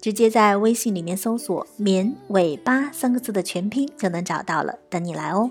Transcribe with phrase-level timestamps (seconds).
[0.00, 5.50] 直接在微信里面搜索“绵尾巴”三个字的全拼就能找到了，等你来哦。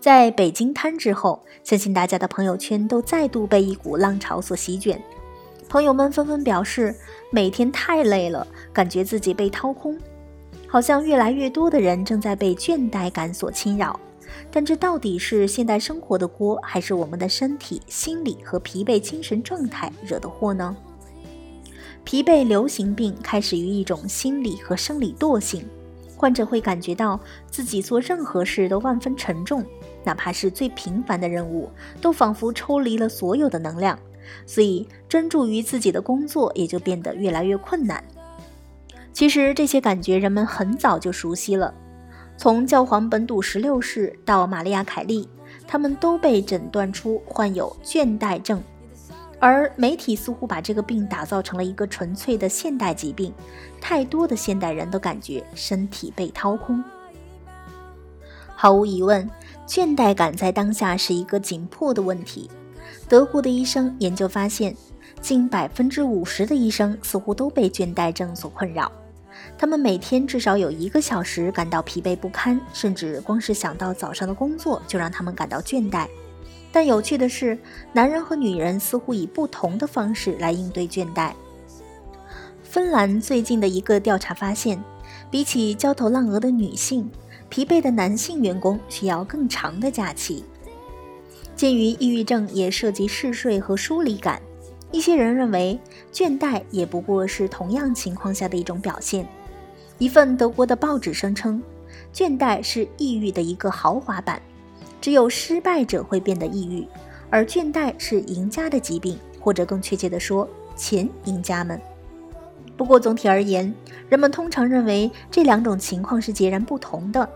[0.00, 5.00] 在北京瘫之后，相信大家的朋友圈都再度被一股浪潮所席卷，
[5.68, 6.92] 朋友们纷纷表示
[7.30, 9.96] 每天太累了，感觉自己被掏空，
[10.66, 14.00] 好像越来越多的人正在被倦怠感所侵扰。
[14.50, 20.76] 但这到底是现代生活的锅，还是我们的身体、心理和疲惫精神状态惹的祸呢？
[22.04, 25.64] 疲惫流行病开始于一种心理和生理惰性，
[26.16, 29.64] 患者会感觉到自己做任何事都万分沉重，
[30.02, 33.98] 哪怕是最平凡的任务，都仿佛抽离了所有的能量，
[34.44, 38.02] 所以专注于自己的工作也就变得越来越困难。
[39.12, 41.72] 其实这些感觉人们很早就熟悉了，
[42.36, 45.28] 从教皇本笃十六世到玛利亚凯莉，
[45.66, 48.62] 他们都被诊断出患有倦怠症。
[49.40, 53.32] 而媒体似乎把这个病打造成了一个纯粹的现代疾病，
[53.80, 56.84] 太多的现代人都感觉身体被掏空。
[58.54, 59.28] 毫无疑问，
[59.66, 62.50] 倦怠感在当下是一个紧迫的问题。
[63.08, 64.76] 德国的医生研究发现，
[65.22, 68.92] 近百分之五十的医生似乎都被倦怠症所困扰，
[69.56, 76.06] 他们每天至少有一个小时感到疲惫不堪，甚至光是想到早上的工作就让他们感到倦怠。
[76.72, 77.58] 但有趣的是，
[77.92, 81.32] 男人和女人似乎以不同的方式来应对倦怠。
[82.62, 84.80] 芬兰最近的一个调查发现，
[85.30, 87.10] 比起焦头烂额的女性，
[87.48, 90.44] 疲惫的男性员工需要更长的假期。
[91.56, 94.40] 鉴于抑郁症也涉及嗜睡和疏离感，
[94.92, 95.78] 一些人认为
[96.12, 99.26] 倦怠也不过是同样情况下的一种表现。
[99.98, 101.60] 一份德国的报纸声称，
[102.14, 104.40] 倦怠是抑郁的一个豪华版。
[105.00, 106.86] 只有失败者会变得抑郁，
[107.30, 111.80] 而倦怠是赢家的疾病，或者更确切地说，前赢家们。
[112.76, 113.74] 不过总体而言，
[114.08, 117.28] 人们通常认为这两种情况是截然不同的。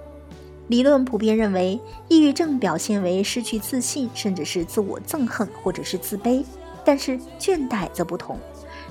[0.69, 6.43] 理论普遍认为，抑郁症表现为失去自信，甚至是自我憎恨或者是自卑，
[6.83, 8.39] 但是倦怠则不同。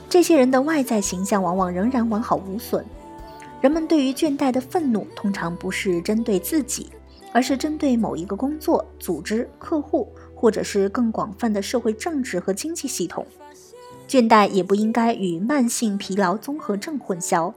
[0.07, 2.85] 这些人的外在形象往往仍然完好无损。
[3.59, 6.91] 人们对于倦怠的愤怒，通常不是针对自己。
[7.33, 13.25] 而是针对某一个工作、组织、客户，或者是更广泛的社会政治和经济系统。
[14.07, 17.53] 倦怠也不应该与慢性疲劳综合症混淆。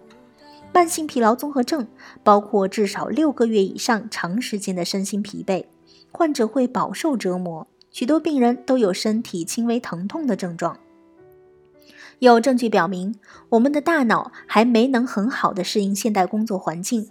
[0.73, 1.87] 慢性疲劳综合症
[2.23, 5.65] 包括至少六个月以上长时间的身心疲惫，
[6.11, 10.79] 患者会饱受折磨，许多病人都有身体轻微疼痛的症状。
[12.21, 13.15] 有证据表明，
[13.51, 17.09] 我们的大脑还没能很好的适应现代工作环境。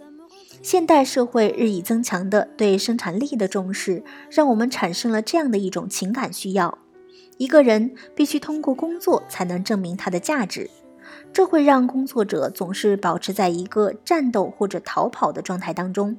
[0.66, 6.76] 现代社会日益增强的对生产力的重视，让我们产生了这样的一种情感需要：
[7.38, 10.68] 一个人必须通过工作才能证明他的价值。
[11.32, 16.16] 这会让工作者总是保持在一个战斗或者逃跑的状态当中，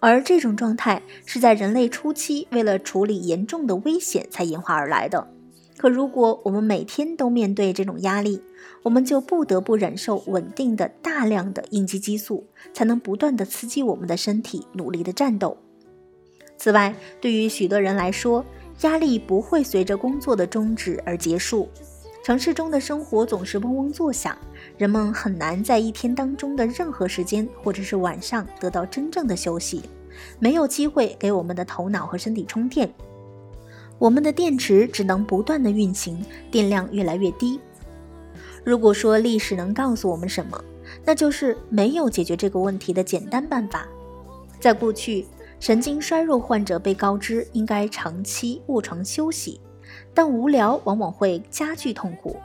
[0.00, 5.28] 而这种状态是在人类初期为了处理严重的危险才演化而来的。
[5.76, 8.40] 可如果我们每天都面对这种压力，
[8.82, 15.56] 我们就不得不忍受稳定的大量的应激激素，才能不断的刺激我们的身体努力的战斗。
[16.56, 18.44] 此外，对于许多人来说，
[18.82, 21.68] 压力不会随着工作的终止而结束。
[22.24, 24.36] 城市中的生活总是嗡嗡作响，
[24.76, 29.82] 人们很难在一天当中的任何时间或者是晚上得到真正的休息，
[30.40, 32.92] 没有机会给我们的头脑和身体充电。
[33.98, 37.58] 我们的电池只能不断的运行，电量越来越低。
[38.62, 40.62] 如果说历史能告诉我们什么，
[41.04, 43.86] 那就是没有解决这个问题的简单办法。
[44.60, 45.26] 在过去，
[45.60, 49.60] 神经衰弱患者被告知应该长期卧床休息，
[50.12, 52.36] 但无聊往往会加剧痛苦。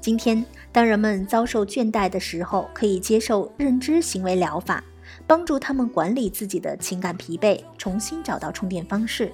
[0.00, 4.82] 今天，当人们遭受倦怠的时候，可以接受认知行为疗法，
[5.26, 9.30] 帮助他们管理自己的情感疲惫，重新找到充电方式。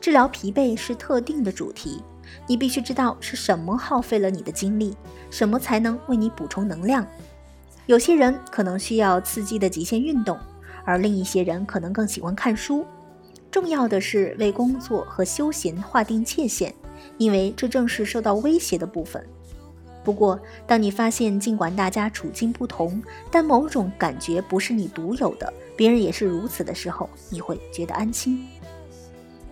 [0.00, 2.02] 治疗疲惫是特定的主题，
[2.46, 4.96] 你必须知道是什么耗费了你的精力，
[5.30, 7.06] 什么才能为你补充能量。
[7.86, 10.38] 有些人可能需要刺激的极限运动，
[10.84, 12.84] 而另一些人可能更喜欢看书。
[13.50, 16.74] 重要的是为工作和休闲划定界限，
[17.16, 19.24] 因为这正是受到威胁的部分。
[20.04, 28.46] 不过，当你发现尽管大家处境不同，但某种感觉不是你独有的，别人也是如此的时候，你会觉得安心。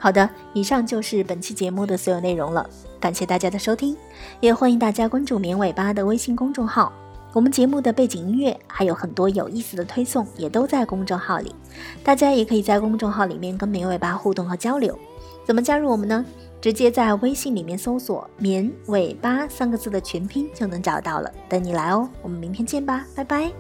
[0.05, 2.69] 好的，以上就是本期节目的所有内容了，
[3.01, 3.97] 感谢大家的收听，
[4.39, 6.93] 也欢迎大家关注“绵尾巴”的微信公众号。
[7.33, 11.55] 我们节目的背景音乐还有很多有意思的推送，也都在公众号里。
[12.03, 14.95] 大家也可以在公众号里面跟绵尾巴互动和交流。
[15.47, 16.23] 怎么加入我们呢？
[16.61, 21.33] 直接在微信里面搜索“绵尾巴”三个字的全拼就能找到了。
[21.49, 23.51] 等你来哦，我们明天见吧，拜拜。